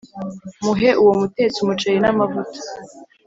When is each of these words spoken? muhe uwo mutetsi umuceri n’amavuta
muhe 0.63 0.89
uwo 1.01 1.13
mutetsi 1.21 1.57
umuceri 1.59 1.99
n’amavuta 2.01 2.57